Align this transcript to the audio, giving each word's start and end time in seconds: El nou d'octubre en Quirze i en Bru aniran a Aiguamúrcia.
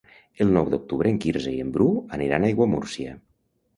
El 0.45 0.53
nou 0.53 0.69
d'octubre 0.73 1.11
en 1.15 1.21
Quirze 1.25 1.53
i 1.57 1.61
en 1.67 1.69
Bru 1.75 1.89
aniran 2.21 2.47
a 2.47 2.51
Aiguamúrcia. 2.51 3.15